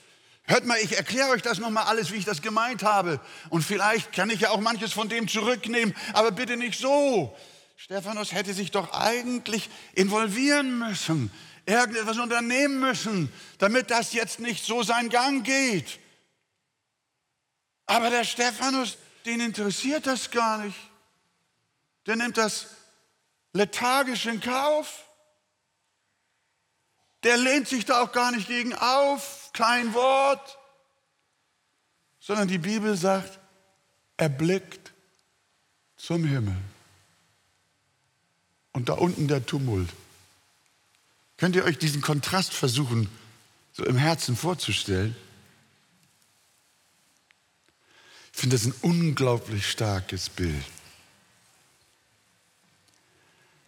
Hört 0.45 0.67
mal, 0.67 0.79
ich 0.83 0.97
erkläre 0.97 1.31
euch 1.31 1.43
das 1.43 1.59
nochmal 1.59 1.85
alles, 1.85 2.11
wie 2.11 2.17
ich 2.17 2.25
das 2.25 2.43
gemeint 2.43 2.83
habe. 2.83 3.21
Und 3.51 3.63
vielleicht 3.63 4.13
kann 4.13 4.31
ich 4.31 4.41
ja 4.41 4.51
auch 4.51 4.61
manches 4.61 4.93
von 4.93 5.09
dem 5.09 5.29
zurücknehmen, 5.29 5.95
aber 6.15 6.33
bitte 6.33 6.57
nicht 6.57 6.79
so. 6.79 7.35
Stephanus 7.85 8.33
hätte 8.33 8.55
sich 8.55 8.71
doch 8.71 8.95
eigentlich 8.95 9.69
involvieren 9.93 10.79
müssen, 10.79 11.31
irgendetwas 11.67 12.17
unternehmen 12.17 12.81
müssen, 12.81 13.31
damit 13.59 13.91
das 13.91 14.15
jetzt 14.15 14.41
nicht 14.41 14.65
so 14.65 14.83
seinen 14.83 15.11
Gang 15.11 15.45
geht. 15.45 16.01
Aber 17.85 18.09
der 18.09 18.25
Stephanus, 18.25 18.97
den 19.27 19.41
interessiert 19.41 20.07
das 20.07 20.31
gar 20.31 20.65
nicht. 20.65 20.79
Der 22.07 22.17
nimmt 22.17 22.39
das 22.39 22.69
lethargisch 23.53 24.25
in 24.25 24.41
Kauf. 24.41 25.07
Der 27.23 27.37
lehnt 27.37 27.69
sich 27.69 27.85
da 27.85 28.01
auch 28.01 28.13
gar 28.13 28.33
nicht 28.33 28.49
gegen 28.49 28.75
auf, 28.75 29.51
kein 29.53 29.93
Wort, 29.93 30.59
sondern 32.19 32.49
die 32.49 32.57
Bibel 32.57 32.97
sagt, 32.97 33.39
er 34.17 34.31
blickt 34.31 34.95
zum 35.99 36.25
Himmel. 36.25 36.57
Und 38.75 38.89
da 38.89 38.95
unten 38.95 39.29
der 39.29 39.47
Tumult. 39.47 39.89
Könnt 41.39 41.57
ihr 41.57 41.65
euch 41.65 41.79
diesen 41.79 42.03
Kontrast 42.03 42.53
versuchen, 42.53 43.09
so 43.73 43.85
im 43.85 43.97
Herzen 43.97 44.37
vorzustellen? 44.37 45.17
Ich 48.33 48.41
finde 48.41 48.57
das 48.57 48.67
ein 48.67 48.75
unglaublich 48.83 49.71
starkes 49.71 50.29
Bild. 50.29 50.65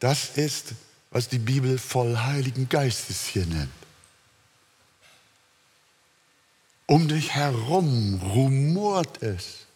Das 0.00 0.36
ist, 0.36 0.75
was 1.10 1.28
die 1.28 1.38
Bibel 1.38 1.78
voll 1.78 2.18
Heiligen 2.18 2.68
Geistes 2.68 3.26
hier 3.26 3.46
nennt. 3.46 3.70
Um 6.86 7.08
dich 7.08 7.30
herum 7.30 8.20
rumort 8.22 9.22
es 9.22 9.66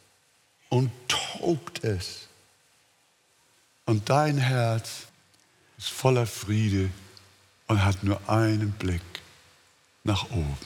und 0.69 0.91
tobt 1.09 1.85
es. 1.85 2.29
Und 3.87 4.09
dein 4.11 4.39
Herz 4.39 5.07
ist 5.81 5.89
voller 5.89 6.27
Friede 6.27 6.91
und 7.67 7.83
hat 7.83 8.05
nur 8.05 8.29
einen 8.29 8.71
Blick 8.73 9.01
nach 10.05 10.31
oben. 10.31 10.59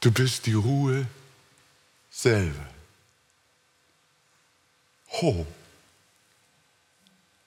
Du 0.00 0.10
bist 0.10 0.46
die 0.46 0.54
Ruhe 0.54 1.06
selber. 2.10 2.66
Ho. 5.12 5.46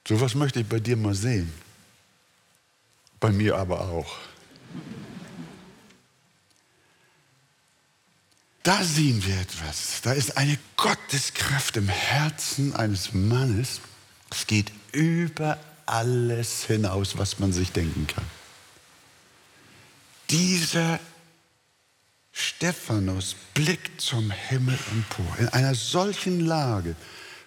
So 0.08 0.22
was 0.22 0.34
möchte 0.34 0.62
ich 0.62 0.68
bei 0.68 0.80
dir 0.80 0.96
mal 0.96 1.14
sehen. 1.14 1.52
Bei 3.20 3.32
mir 3.32 3.58
aber 3.58 3.82
auch. 3.82 4.16
Da 8.64 8.82
sehen 8.82 9.26
wir 9.26 9.42
etwas. 9.42 10.00
Da 10.04 10.14
ist 10.14 10.38
eine 10.38 10.58
Gotteskraft 10.78 11.76
im 11.76 11.90
Herzen 11.90 12.74
eines 12.74 13.14
Mannes. 13.14 13.82
Es 14.30 14.48
geht 14.48 14.72
über 14.94 15.58
alles 15.86 16.64
hinaus, 16.64 17.18
was 17.18 17.40
man 17.40 17.52
sich 17.52 17.72
denken 17.72 18.08
kann. 18.08 18.26
Dieser 20.30 21.00
Stephanus 22.32 23.36
blickt 23.54 24.02
zum 24.02 24.32
Himmel 24.32 24.78
empor. 24.92 25.38
In 25.38 25.50
einer 25.50 25.76
solchen 25.76 26.40
Lage 26.40 26.96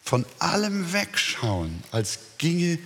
von 0.03 0.25
allem 0.39 0.93
wegschauen, 0.93 1.83
als 1.91 2.19
ginge 2.39 2.79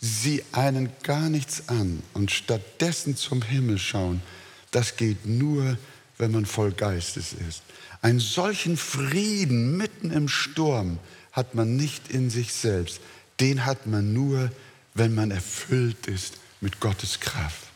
sie 0.00 0.44
einen 0.52 0.90
gar 1.02 1.28
nichts 1.28 1.68
an 1.68 2.02
und 2.14 2.30
stattdessen 2.30 3.16
zum 3.16 3.42
Himmel 3.42 3.78
schauen, 3.78 4.22
das 4.70 4.96
geht 4.96 5.24
nur, 5.24 5.78
wenn 6.18 6.32
man 6.32 6.46
voll 6.46 6.72
Geistes 6.72 7.32
ist. 7.32 7.62
Einen 8.02 8.20
solchen 8.20 8.76
Frieden 8.76 9.76
mitten 9.76 10.10
im 10.10 10.28
Sturm 10.28 10.98
hat 11.30 11.54
man 11.54 11.76
nicht 11.76 12.08
in 12.08 12.28
sich 12.28 12.52
selbst. 12.52 13.00
Den 13.40 13.64
hat 13.64 13.86
man 13.86 14.12
nur, 14.12 14.50
wenn 14.94 15.14
man 15.14 15.30
erfüllt 15.30 16.06
ist 16.06 16.38
mit 16.60 16.80
Gottes 16.80 17.20
Kraft. 17.20 17.68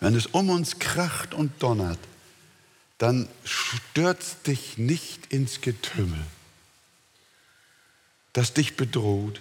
Wenn 0.00 0.14
es 0.16 0.26
um 0.26 0.50
uns 0.50 0.78
kracht 0.78 1.32
und 1.32 1.62
donnert, 1.62 1.98
dann 2.98 3.28
stürzt 3.44 4.46
dich 4.46 4.78
nicht 4.78 5.32
ins 5.32 5.60
Getümmel, 5.60 6.24
das 8.32 8.52
dich 8.52 8.76
bedroht, 8.76 9.40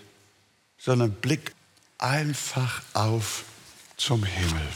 sondern 0.78 1.12
blick 1.12 1.54
einfach 1.98 2.82
auf 2.94 3.44
zum 3.98 4.24
Himmel. 4.24 4.68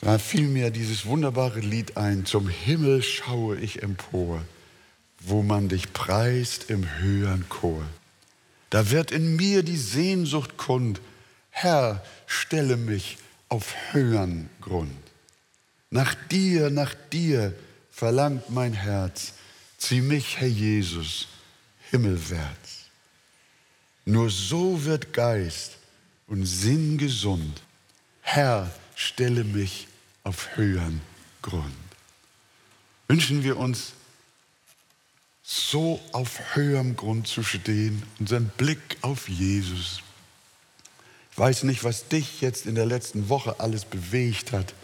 Da 0.00 0.18
fiel 0.18 0.48
mir 0.48 0.70
dieses 0.70 1.06
wunderbare 1.06 1.60
Lied 1.60 1.96
ein, 1.96 2.26
zum 2.26 2.48
Himmel 2.48 3.02
schaue 3.02 3.58
ich 3.58 3.82
empor, 3.82 4.44
wo 5.20 5.42
man 5.42 5.68
dich 5.68 5.94
preist 5.94 6.68
im 6.68 6.86
höheren 6.98 7.48
Chor. 7.48 7.84
Da 8.74 8.90
wird 8.90 9.12
in 9.12 9.36
mir 9.36 9.62
die 9.62 9.76
Sehnsucht 9.76 10.56
kund, 10.56 11.00
Herr, 11.50 12.04
stelle 12.26 12.76
mich 12.76 13.18
auf 13.48 13.72
höheren 13.92 14.50
Grund. 14.60 14.90
Nach 15.90 16.16
dir, 16.28 16.70
nach 16.70 16.92
dir 17.12 17.54
verlangt 17.92 18.50
mein 18.50 18.72
Herz. 18.72 19.34
Zieh 19.78 20.00
mich, 20.00 20.40
Herr 20.40 20.48
Jesus, 20.48 21.28
himmelwärts. 21.92 22.86
Nur 24.06 24.28
so 24.28 24.84
wird 24.84 25.12
Geist 25.12 25.78
und 26.26 26.44
Sinn 26.44 26.98
gesund. 26.98 27.62
Herr, 28.22 28.68
stelle 28.96 29.44
mich 29.44 29.86
auf 30.24 30.56
höheren 30.56 31.00
Grund. 31.42 31.64
Wünschen 33.06 33.44
wir 33.44 33.56
uns, 33.56 33.92
so 35.44 36.00
auf 36.12 36.56
höherem 36.56 36.96
Grund 36.96 37.28
zu 37.28 37.44
stehen, 37.44 38.02
unseren 38.18 38.48
Blick 38.56 38.96
auf 39.02 39.28
Jesus. 39.28 40.00
Ich 41.30 41.38
weiß 41.38 41.62
nicht, 41.64 41.84
was 41.84 42.08
dich 42.08 42.40
jetzt 42.40 42.66
in 42.66 42.74
der 42.74 42.86
letzten 42.86 43.28
Woche 43.28 43.60
alles 43.60 43.84
bewegt 43.84 44.52
hat 44.52 44.74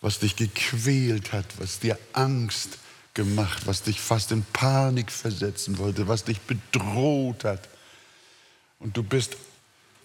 was 0.00 0.18
dich 0.18 0.36
gequält 0.36 1.32
hat, 1.32 1.46
was 1.58 1.80
dir 1.80 1.98
Angst 2.12 2.78
gemacht, 3.14 3.66
was 3.66 3.82
dich 3.82 4.00
fast 4.00 4.30
in 4.30 4.44
Panik 4.52 5.10
versetzen 5.10 5.78
wollte, 5.78 6.06
was 6.06 6.22
dich 6.22 6.40
bedroht 6.42 7.44
hat. 7.44 7.68
Und 8.78 8.96
du 8.96 9.02
bist 9.02 9.36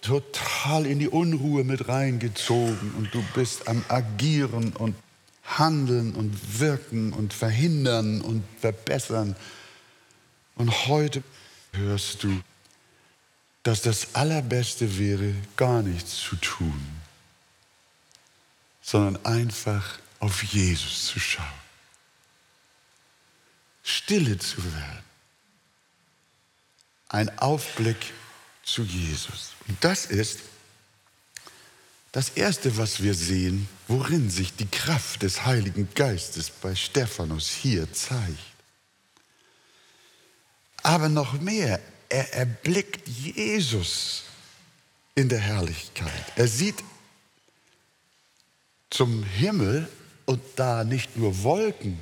total 0.00 0.86
in 0.86 0.98
die 0.98 1.08
Unruhe 1.08 1.62
mit 1.62 1.88
reingezogen 1.88 2.94
und 2.96 3.14
du 3.14 3.22
bist 3.34 3.68
am 3.68 3.84
Agieren 3.88 4.72
und 4.72 4.96
Handeln 5.44 6.14
und 6.14 6.58
Wirken 6.58 7.12
und 7.12 7.32
Verhindern 7.32 8.22
und 8.22 8.42
Verbessern. 8.60 9.36
Und 10.56 10.86
heute 10.86 11.22
hörst 11.72 12.22
du, 12.22 12.42
dass 13.62 13.82
das 13.82 14.14
Allerbeste 14.14 14.98
wäre, 14.98 15.34
gar 15.56 15.82
nichts 15.82 16.16
zu 16.16 16.36
tun 16.36 17.02
sondern 18.82 19.24
einfach 19.24 19.98
auf 20.18 20.42
Jesus 20.42 21.06
zu 21.06 21.20
schauen. 21.20 21.46
Stille 23.84 24.38
zu 24.38 24.62
werden. 24.64 25.04
Ein 27.08 27.38
Aufblick 27.38 28.12
zu 28.64 28.82
Jesus. 28.82 29.52
Und 29.68 29.82
das 29.82 30.06
ist 30.06 30.40
das 32.12 32.30
Erste, 32.30 32.76
was 32.76 33.02
wir 33.02 33.14
sehen, 33.14 33.68
worin 33.88 34.30
sich 34.30 34.54
die 34.54 34.68
Kraft 34.68 35.22
des 35.22 35.46
Heiligen 35.46 35.88
Geistes 35.94 36.50
bei 36.50 36.74
Stephanus 36.74 37.48
hier 37.48 37.90
zeigt. 37.92 38.51
Aber 40.82 41.08
noch 41.08 41.40
mehr, 41.40 41.80
er 42.08 42.34
erblickt 42.34 43.06
Jesus 43.08 44.24
in 45.14 45.28
der 45.28 45.38
Herrlichkeit. 45.38 46.32
Er 46.36 46.48
sieht 46.48 46.82
zum 48.90 49.24
Himmel 49.24 49.88
und 50.26 50.40
da 50.56 50.84
nicht 50.84 51.16
nur 51.16 51.42
Wolken 51.42 51.98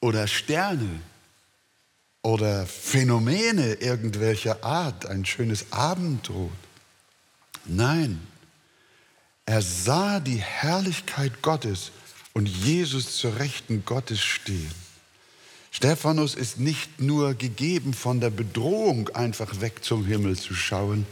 oder 0.00 0.26
Sterne 0.26 1.00
oder 2.22 2.66
Phänomene 2.66 3.74
irgendwelcher 3.74 4.62
Art, 4.64 5.06
ein 5.06 5.24
schönes 5.24 5.72
Abendrot. 5.72 6.50
Nein, 7.64 8.20
er 9.46 9.62
sah 9.62 10.20
die 10.20 10.38
Herrlichkeit 10.38 11.40
Gottes 11.40 11.92
und 12.34 12.48
Jesus 12.48 13.16
zur 13.16 13.38
Rechten 13.38 13.84
Gottes 13.84 14.20
stehen. 14.20 14.85
Stephanus 15.76 16.34
ist 16.34 16.58
nicht 16.58 17.02
nur 17.02 17.34
gegeben 17.34 17.92
von 17.92 18.18
der 18.18 18.30
Bedrohung, 18.30 19.10
einfach 19.10 19.60
weg 19.60 19.84
zum 19.84 20.06
Himmel 20.06 20.34
zu 20.38 20.54
schauen, 20.54 21.06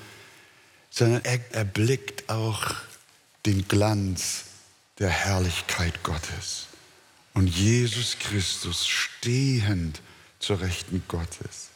sondern 0.88 1.22
er 1.22 1.38
erblickt 1.54 2.30
auch 2.30 2.74
den 3.44 3.68
Glanz 3.68 4.44
der 4.98 5.10
Herrlichkeit 5.10 6.02
Gottes 6.02 6.68
und 7.34 7.48
Jesus 7.48 8.16
Christus 8.18 8.86
stehend 8.88 10.00
zur 10.38 10.62
Rechten 10.62 11.02
Gottes. 11.08 11.68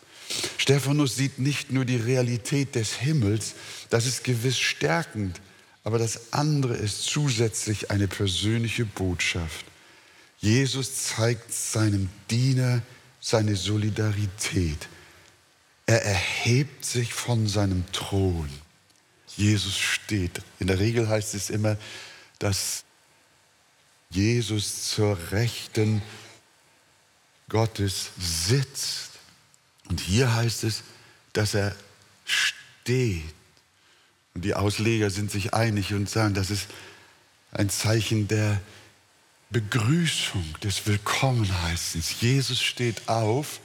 Stephanus 0.57 1.14
sieht 1.14 1.38
nicht 1.38 1.70
nur 1.70 1.85
die 1.85 1.96
Realität 1.96 2.74
des 2.74 2.94
Himmels, 2.94 3.53
das 3.90 4.07
ist 4.07 4.24
gewiss 4.24 4.59
stärkend, 4.59 5.42
aber 5.85 5.98
das 5.98 6.33
andere 6.33 6.74
ist 6.74 7.03
zusätzlich 7.03 7.90
eine 7.90 8.09
persönliche 8.09 8.87
Botschaft. 8.87 9.66
Jesus 10.38 11.05
zeigt 11.05 11.53
seinem 11.53 12.09
Diener 12.31 12.83
seine 13.20 13.57
Solidarität. 13.57 14.88
Er 15.87 16.05
erhebt 16.05 16.85
sich 16.85 17.12
von 17.12 17.46
seinem 17.46 17.85
Thron 17.92 18.48
Jesus 19.38 19.79
steht. 19.79 20.42
In 20.59 20.66
der 20.66 20.81
Regel 20.81 21.09
heißt 21.09 21.35
es 21.35 21.48
immer, 21.48 21.77
dass 22.40 22.85
Jesus 24.11 24.90
zur 24.90 25.16
Rechten 25.31 26.03
Gottes 27.48 28.11
sitzt. 28.18 29.12
Und 29.88 30.01
hier 30.01 30.35
heißt 30.35 30.64
es, 30.64 30.83
dass 31.33 31.55
er 31.55 31.74
steht. 32.24 33.22
Und 34.35 34.44
die 34.44 34.55
Ausleger 34.55 35.09
sind 35.11 35.31
sich 35.31 35.55
einig 35.55 35.94
und 35.94 36.11
sagen, 36.11 36.35
das 36.35 36.51
ist 36.51 36.66
ein 37.53 37.70
Zeichen 37.70 38.27
der 38.27 38.61
Begrüßung, 39.50 40.44
des 40.62 40.87
Willkommenheißens. 40.87 42.20
Jesus 42.20 42.61
steht 42.61 43.08
auf 43.08 43.61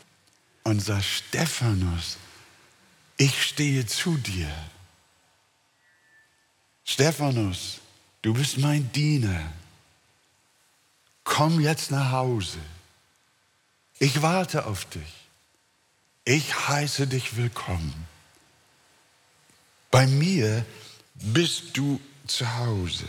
und 0.63 0.79
sagt, 0.79 1.03
Stephanus, 1.03 2.17
ich 3.17 3.43
stehe 3.43 3.85
zu 3.85 4.17
dir. 4.17 4.49
Stephanus, 6.85 7.79
du 8.21 8.33
bist 8.33 8.57
mein 8.57 8.91
Diener. 8.93 9.51
Komm 11.25 11.59
jetzt 11.59 11.91
nach 11.91 12.11
Hause. 12.11 12.59
Ich 13.99 14.21
warte 14.21 14.65
auf 14.65 14.85
dich. 14.85 15.13
Ich 16.25 16.67
heiße 16.67 17.07
dich 17.07 17.35
willkommen. 17.35 18.07
Bei 19.91 20.07
mir 20.07 20.65
bist 21.15 21.75
du 21.77 21.99
zu 22.25 22.57
Hause. 22.57 23.05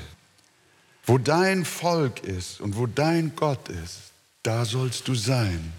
Wo 1.06 1.18
dein 1.18 1.64
Volk 1.64 2.24
ist 2.24 2.60
und 2.60 2.76
wo 2.76 2.86
dein 2.86 3.36
Gott 3.36 3.68
ist, 3.68 4.12
da 4.42 4.64
sollst 4.64 5.06
du 5.08 5.14
sein. 5.14 5.72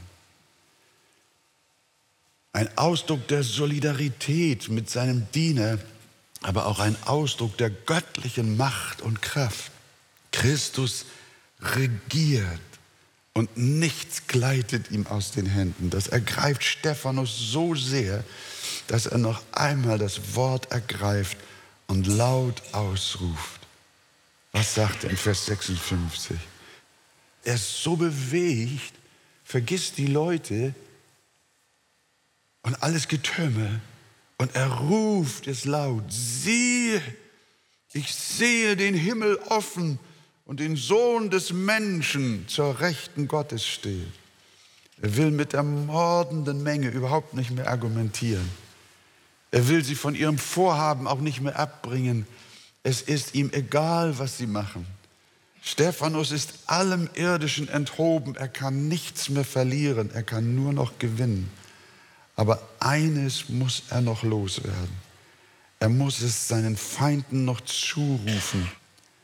Ein 2.53 2.77
Ausdruck 2.77 3.27
der 3.27 3.43
Solidarität 3.43 4.69
mit 4.69 4.89
seinem 4.89 5.27
Diener, 5.33 5.77
aber 6.41 6.67
auch 6.67 6.79
ein 6.79 6.95
Ausdruck 7.05 7.57
der 7.57 7.69
göttlichen 7.69 8.55
Macht 8.55 9.01
und 9.01 9.21
Kraft. 9.21 9.71
Christus 10.31 11.05
regiert 11.59 12.61
und 13.33 13.57
nichts 13.57 14.27
gleitet 14.27 14.91
ihm 14.91 15.07
aus 15.07 15.31
den 15.31 15.45
Händen. 15.45 15.89
Das 15.89 16.07
ergreift 16.07 16.63
Stephanus 16.63 17.37
so 17.51 17.75
sehr, 17.75 18.23
dass 18.87 19.07
er 19.07 19.17
noch 19.17 19.41
einmal 19.51 19.97
das 19.97 20.35
Wort 20.35 20.71
ergreift 20.71 21.37
und 21.87 22.07
laut 22.07 22.61
ausruft. 22.71 23.64
Was 24.55 24.73
sagt 24.73 25.03
er 25.03 25.09
in 25.09 25.17
Vers 25.17 25.47
56? 25.47 26.37
Er 27.43 27.55
ist 27.55 27.83
so 27.83 27.97
bewegt, 27.97 28.93
vergisst 29.43 29.97
die 29.97 30.07
Leute 30.07 30.73
und 32.61 32.81
alles 32.81 33.09
Getümmel 33.09 33.81
und 34.37 34.55
er 34.55 34.67
ruft 34.71 35.47
es 35.47 35.65
laut, 35.65 36.05
siehe, 36.07 37.01
ich 37.91 38.15
sehe 38.15 38.77
den 38.77 38.93
Himmel 38.93 39.35
offen 39.49 39.99
und 40.45 40.61
den 40.61 40.77
Sohn 40.77 41.29
des 41.29 41.51
Menschen 41.51 42.47
zur 42.47 42.79
Rechten 42.79 43.27
Gottes 43.27 43.65
steht. 43.65 44.07
Er 45.01 45.17
will 45.17 45.31
mit 45.31 45.51
der 45.51 45.63
mordenden 45.63 46.63
Menge 46.63 46.87
überhaupt 46.87 47.33
nicht 47.33 47.51
mehr 47.51 47.67
argumentieren. 47.67 48.49
Er 49.51 49.67
will 49.67 49.83
sie 49.83 49.95
von 49.95 50.15
ihrem 50.15 50.37
Vorhaben 50.37 51.07
auch 51.07 51.19
nicht 51.19 51.41
mehr 51.41 51.59
abbringen. 51.59 52.25
Es 52.85 53.01
ist 53.01 53.33
ihm 53.33 53.49
egal, 53.51 54.19
was 54.19 54.37
sie 54.37 54.45
machen. 54.45 54.85
Stephanus 55.63 56.29
ist 56.29 56.53
allem 56.67 57.09
Irdischen 57.15 57.67
enthoben. 57.67 58.35
Er 58.35 58.47
kann 58.47 58.87
nichts 58.87 59.29
mehr 59.29 59.43
verlieren. 59.43 60.11
Er 60.13 60.21
kann 60.21 60.53
nur 60.53 60.71
noch 60.71 60.99
gewinnen. 60.99 61.49
Aber 62.35 62.61
eines 62.79 63.49
muss 63.49 63.81
er 63.89 64.01
noch 64.01 64.21
loswerden. 64.21 64.95
Er 65.79 65.89
muss 65.89 66.21
es 66.21 66.47
seinen 66.47 66.77
Feinden 66.77 67.43
noch 67.43 67.61
zurufen, 67.61 68.69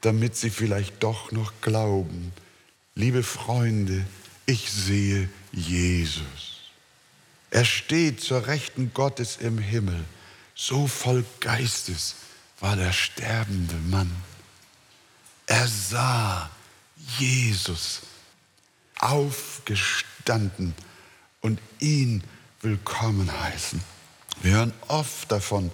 damit 0.02 0.36
sie 0.36 0.50
vielleicht 0.50 1.04
doch 1.04 1.32
noch 1.32 1.54
glauben. 1.62 2.34
Liebe 2.96 3.22
Freunde, 3.22 4.04
ich 4.48 4.72
sehe 4.72 5.30
Jesus. 5.52 6.72
Er 7.52 7.66
steht 7.66 8.22
zur 8.22 8.48
Rechten 8.48 8.92
Gottes 8.96 9.38
im 9.40 9.60
Himmel. 9.60 10.04
So 10.56 10.88
voll 10.88 11.24
Geistes 11.42 12.16
war 12.62 12.76
der 12.76 12.94
sterbende 12.94 13.76
Mann. 13.90 14.10
Er 15.48 15.68
sah 15.68 16.50
Jesus 17.18 18.02
aufgestanden 19.00 20.74
und 21.42 21.60
ihn 21.80 22.24
willkommen 22.62 23.30
heißen. 23.42 23.82
Wir 24.44 24.54
hören 24.54 24.74
oft 24.88 25.32
davon, 25.32 25.72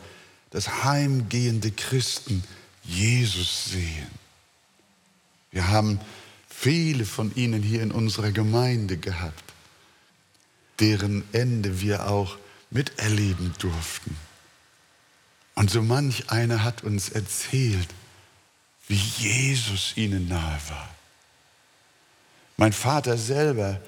dass 0.52 0.84
heimgehende 0.84 1.72
Christen 1.72 2.44
Jesus 2.84 3.66
sehen. 3.66 4.08
Wir 5.52 5.68
haben 5.68 6.00
viele 6.50 7.06
von 7.06 7.36
ihnen 7.36 7.62
hier 7.62 7.82
in 7.82 7.92
unserer 7.92 8.32
Gemeinde 8.32 8.98
gehabt, 8.98 9.44
deren 10.80 11.24
Ende 11.34 11.82
wir 11.82 12.08
auch 12.08 12.38
miterleben 12.70 13.54
durften. 13.60 14.16
Und 15.58 15.72
so 15.72 15.82
manch 15.82 16.30
einer 16.30 16.64
hat 16.64 16.84
uns 16.84 17.10
erzählt, 17.10 17.88
wie 18.88 18.94
Jesus 18.94 19.98
ihnen 19.98 20.28
nahe 20.28 20.60
war. 20.70 20.96
Mein 22.58 22.74
Vater 22.74 23.18
selber 23.18 23.82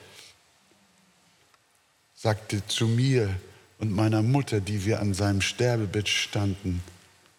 sagte 2.15 2.65
zu 2.65 2.87
mir 2.87 3.39
und 3.77 3.91
meiner 3.91 4.23
Mutter, 4.23 4.61
die 4.61 4.83
wir 4.83 4.99
an 4.99 5.13
seinem 5.13 5.41
Sterbebett 5.41 6.09
standen, 6.09 6.81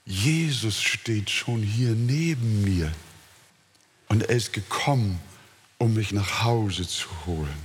Jesus 0.04 0.80
steht 0.80 1.28
schon 1.28 1.64
hier 1.64 1.96
neben 1.96 2.62
mir 2.62 2.92
und 4.06 4.22
er 4.22 4.36
ist 4.36 4.52
gekommen, 4.52 5.20
um 5.78 5.94
mich 5.94 6.12
nach 6.12 6.44
Hause 6.44 6.86
zu 6.86 7.08
holen. 7.26 7.62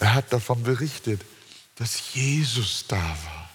Er 0.00 0.14
hat 0.14 0.32
davon 0.32 0.64
berichtet, 0.64 1.20
dass 1.76 2.12
Jesus 2.12 2.86
da 2.88 2.96
war. 2.96 3.47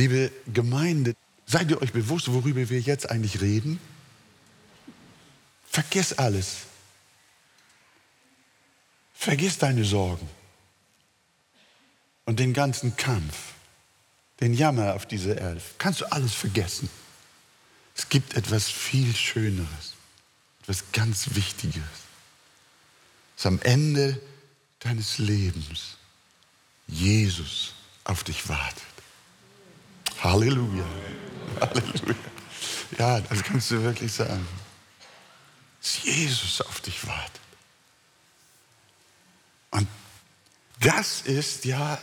Liebe 0.00 0.32
Gemeinde, 0.46 1.14
seid 1.44 1.70
ihr 1.70 1.82
euch 1.82 1.92
bewusst, 1.92 2.32
worüber 2.32 2.70
wir 2.70 2.80
jetzt 2.80 3.10
eigentlich 3.10 3.42
reden? 3.42 3.78
Vergiss 5.66 6.14
alles. 6.14 6.60
Vergiss 9.12 9.58
deine 9.58 9.84
Sorgen 9.84 10.26
und 12.24 12.40
den 12.40 12.54
ganzen 12.54 12.96
Kampf, 12.96 13.52
den 14.40 14.54
Jammer 14.54 14.94
auf 14.94 15.04
dieser 15.04 15.36
Erde. 15.36 15.60
Kannst 15.76 16.00
du 16.00 16.10
alles 16.10 16.32
vergessen. 16.32 16.88
Es 17.94 18.08
gibt 18.08 18.32
etwas 18.38 18.70
viel 18.70 19.14
Schöneres, 19.14 19.96
etwas 20.62 20.92
ganz 20.92 21.34
Wichtiges, 21.34 21.82
das 23.36 23.44
am 23.44 23.60
Ende 23.60 24.18
deines 24.78 25.18
Lebens 25.18 25.98
Jesus 26.86 27.74
auf 28.04 28.24
dich 28.24 28.48
wartet. 28.48 28.89
Halleluja. 30.22 30.84
Halleluja. 31.60 32.14
Ja, 32.98 33.20
das 33.20 33.42
kannst 33.42 33.70
du 33.70 33.82
wirklich 33.82 34.12
sagen. 34.12 34.46
Dass 35.80 36.02
Jesus 36.02 36.60
auf 36.60 36.80
dich 36.80 37.06
wartet. 37.06 37.40
Und 39.70 39.88
das 40.80 41.22
ist 41.22 41.64
ja 41.64 41.98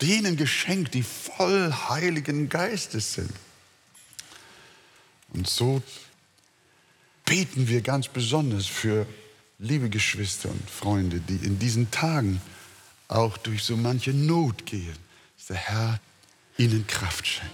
denen 0.00 0.36
geschenkt, 0.36 0.94
die 0.94 1.02
voll 1.02 1.72
Heiligen 1.88 2.48
Geistes 2.48 3.14
sind. 3.14 3.32
Und 5.32 5.48
so 5.48 5.82
beten 7.24 7.68
wir 7.68 7.80
ganz 7.80 8.08
besonders 8.08 8.66
für 8.66 9.06
liebe 9.58 9.88
Geschwister 9.88 10.50
und 10.50 10.70
Freunde, 10.70 11.20
die 11.20 11.36
in 11.36 11.58
diesen 11.58 11.90
Tagen 11.90 12.42
auch 13.08 13.36
durch 13.38 13.62
so 13.62 13.76
manche 13.76 14.12
Not 14.12 14.66
gehen, 14.66 14.96
dass 15.36 15.46
der 15.46 15.56
Herr 15.56 16.00
ihnen 16.58 16.86
Kraft 16.86 17.26
schenkt. 17.26 17.50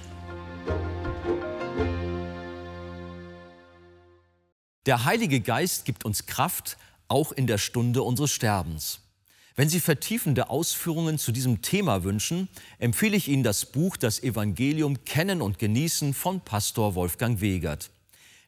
Der 4.86 5.04
Heilige 5.04 5.40
Geist 5.40 5.84
gibt 5.84 6.04
uns 6.04 6.26
Kraft 6.26 6.78
auch 7.08 7.32
in 7.32 7.46
der 7.46 7.58
Stunde 7.58 8.02
unseres 8.02 8.30
Sterbens. 8.30 9.00
Wenn 9.54 9.68
Sie 9.68 9.80
vertiefende 9.80 10.50
Ausführungen 10.50 11.18
zu 11.18 11.32
diesem 11.32 11.62
Thema 11.62 12.04
wünschen, 12.04 12.48
empfehle 12.78 13.16
ich 13.16 13.28
Ihnen 13.28 13.42
das 13.42 13.66
Buch 13.66 13.96
Das 13.96 14.22
Evangelium 14.22 15.04
Kennen 15.04 15.42
und 15.42 15.58
Genießen 15.58 16.14
von 16.14 16.40
Pastor 16.40 16.94
Wolfgang 16.94 17.40
Wegert. 17.40 17.90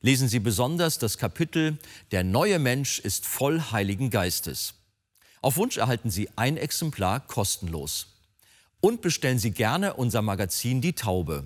Lesen 0.02 0.28
Sie 0.28 0.38
besonders 0.38 0.98
das 0.98 1.18
Kapitel 1.18 1.78
Der 2.10 2.24
neue 2.24 2.58
Mensch 2.58 3.00
ist 3.00 3.26
voll 3.26 3.60
Heiligen 3.72 4.08
Geistes. 4.08 4.74
Auf 5.42 5.56
Wunsch 5.56 5.78
erhalten 5.78 6.10
Sie 6.10 6.28
ein 6.36 6.56
Exemplar 6.56 7.20
kostenlos. 7.20 8.06
Und 8.80 9.02
bestellen 9.02 9.38
Sie 9.38 9.50
gerne 9.50 9.94
unser 9.94 10.22
Magazin 10.22 10.80
Die 10.80 10.94
Taube. 10.94 11.44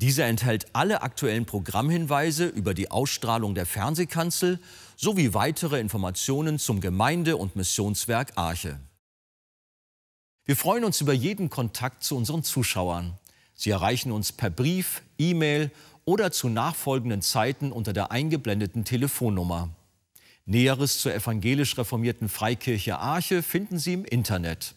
Diese 0.00 0.22
enthält 0.22 0.66
alle 0.74 1.02
aktuellen 1.02 1.44
Programmhinweise 1.44 2.46
über 2.46 2.72
die 2.72 2.90
Ausstrahlung 2.90 3.56
der 3.56 3.66
Fernsehkanzel 3.66 4.60
sowie 4.96 5.34
weitere 5.34 5.80
Informationen 5.80 6.60
zum 6.60 6.80
Gemeinde- 6.80 7.36
und 7.36 7.56
Missionswerk 7.56 8.32
Arche. 8.36 8.78
Wir 10.44 10.56
freuen 10.56 10.84
uns 10.84 11.00
über 11.00 11.12
jeden 11.12 11.50
Kontakt 11.50 12.04
zu 12.04 12.16
unseren 12.16 12.44
Zuschauern. 12.44 13.18
Sie 13.54 13.70
erreichen 13.70 14.12
uns 14.12 14.30
per 14.30 14.50
Brief, 14.50 15.02
E-Mail 15.18 15.72
oder 16.04 16.30
zu 16.30 16.48
nachfolgenden 16.48 17.20
Zeiten 17.20 17.72
unter 17.72 17.92
der 17.92 18.12
eingeblendeten 18.12 18.84
Telefonnummer. 18.84 19.68
Näheres 20.46 21.00
zur 21.00 21.12
evangelisch 21.12 21.76
reformierten 21.76 22.28
Freikirche 22.28 22.98
Arche 22.98 23.42
finden 23.42 23.78
Sie 23.78 23.94
im 23.94 24.04
Internet. 24.04 24.74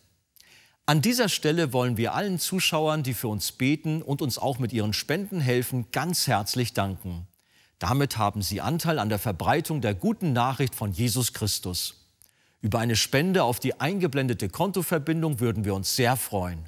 An 0.86 1.02
dieser 1.02 1.30
Stelle 1.30 1.74
wollen 1.74 1.96
wir 1.98 2.14
allen 2.16 2.40
Zuschauern, 2.40 3.04
die 3.04 3.14
für 3.14 3.28
uns 3.28 3.52
beten 3.52 4.02
und 4.02 4.22
uns 4.22 4.38
auch 4.38 4.60
mit 4.60 4.74
ihren 4.74 4.94
Spenden 4.94 5.40
helfen, 5.40 5.92
ganz 5.92 6.28
herzlich 6.28 6.74
danken. 6.74 7.28
Damit 7.80 8.18
haben 8.18 8.42
Sie 8.42 8.62
Anteil 8.62 9.00
an 9.00 9.10
der 9.10 9.20
Verbreitung 9.20 9.82
der 9.82 9.96
guten 9.96 10.34
Nachricht 10.34 10.76
von 10.76 10.92
Jesus 10.92 11.34
Christus. 11.34 12.08
Über 12.62 12.80
eine 12.80 12.96
Spende 12.96 13.44
auf 13.44 13.60
die 13.60 13.80
eingeblendete 13.80 14.50
Kontoverbindung 14.50 15.40
würden 15.40 15.66
wir 15.66 15.74
uns 15.74 15.96
sehr 15.96 16.16
freuen. 16.16 16.64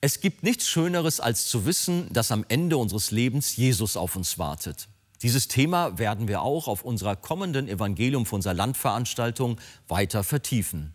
Es 0.00 0.20
gibt 0.20 0.42
nichts 0.42 0.68
Schöneres, 0.68 1.20
als 1.20 1.46
zu 1.48 1.64
wissen, 1.64 2.12
dass 2.12 2.30
am 2.30 2.44
Ende 2.48 2.76
unseres 2.76 3.10
Lebens 3.10 3.56
Jesus 3.56 3.96
auf 3.96 4.16
uns 4.16 4.38
wartet. 4.38 4.88
Dieses 5.24 5.48
Thema 5.48 5.96
werden 5.96 6.28
wir 6.28 6.42
auch 6.42 6.68
auf 6.68 6.84
unserer 6.84 7.16
kommenden 7.16 7.66
Evangelium 7.66 8.26
für 8.26 8.34
unser 8.34 8.52
Landveranstaltung 8.52 9.58
weiter 9.88 10.22
vertiefen. 10.22 10.92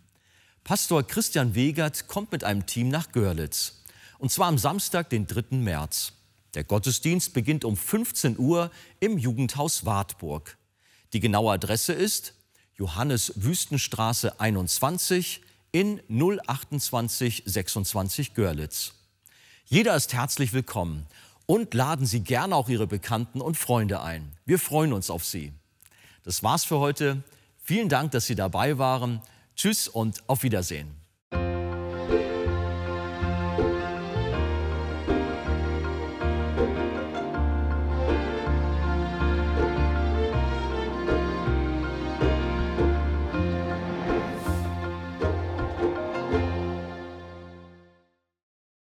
Pastor 0.62 1.02
Christian 1.02 1.56
Wegert 1.56 2.06
kommt 2.06 2.30
mit 2.30 2.44
einem 2.44 2.64
Team 2.64 2.90
nach 2.90 3.10
Görlitz. 3.10 3.82
Und 4.18 4.30
zwar 4.30 4.46
am 4.46 4.56
Samstag, 4.56 5.10
den 5.10 5.26
3. 5.26 5.56
März. 5.56 6.12
Der 6.54 6.62
Gottesdienst 6.62 7.34
beginnt 7.34 7.64
um 7.64 7.76
15 7.76 8.38
Uhr 8.38 8.70
im 9.00 9.18
Jugendhaus 9.18 9.84
Wartburg. 9.84 10.56
Die 11.12 11.18
genaue 11.18 11.54
Adresse 11.54 11.92
ist 11.92 12.34
Johannes 12.76 13.32
Wüstenstraße 13.34 14.38
21 14.38 15.40
in 15.72 16.00
028 16.08 17.42
26 17.46 18.34
Görlitz. 18.34 18.92
Jeder 19.64 19.96
ist 19.96 20.12
herzlich 20.12 20.52
willkommen 20.52 21.08
und 21.46 21.74
laden 21.74 22.06
Sie 22.06 22.20
gerne 22.20 22.54
auch 22.54 22.68
Ihre 22.68 22.86
Bekannten 22.86 23.40
und 23.40 23.56
Freunde 23.56 24.02
ein. 24.02 24.32
Wir 24.44 24.58
freuen 24.58 24.92
uns 24.92 25.10
auf 25.10 25.24
Sie. 25.24 25.52
Das 26.22 26.42
war's 26.42 26.64
für 26.64 26.78
heute. 26.78 27.22
Vielen 27.62 27.88
Dank, 27.88 28.12
dass 28.12 28.26
Sie 28.26 28.34
dabei 28.34 28.78
waren. 28.78 29.20
Tschüss 29.56 29.88
und 29.88 30.22
auf 30.26 30.42
Wiedersehen. 30.42 31.00